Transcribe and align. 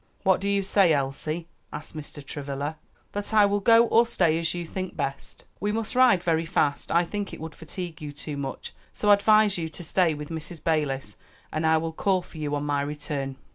"What 0.23 0.41
do 0.41 0.49
you 0.49 0.63
say, 0.63 0.93
Elsie?" 0.93 1.47
asked 1.71 1.95
Mr. 1.95 2.25
Travilla. 2.25 2.77
"That 3.11 3.35
I 3.35 3.45
will 3.45 3.59
go 3.59 3.85
or 3.85 4.07
stay 4.07 4.39
as 4.39 4.51
you 4.55 4.65
think 4.65 4.95
best." 4.95 5.45
"We 5.59 5.71
must 5.71 5.93
ride 5.95 6.23
very 6.23 6.47
fast; 6.47 6.91
I 6.91 7.05
think 7.05 7.33
it 7.35 7.39
would 7.39 7.53
fatigue 7.53 8.01
you 8.01 8.11
too 8.11 8.35
much; 8.35 8.73
so 8.93 9.11
advise 9.11 9.59
you 9.59 9.69
to 9.69 9.83
stay 9.83 10.15
with 10.15 10.29
Mrs. 10.29 10.59
Balis, 10.63 11.17
and 11.51 11.67
I 11.67 11.77
will 11.77 11.93
call 11.93 12.23
for 12.23 12.39
you 12.39 12.55
on 12.55 12.65
my 12.65 12.81
return." 12.81 13.35